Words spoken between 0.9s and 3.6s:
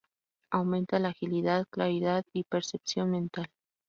la agilidad, claridad y percepción mental.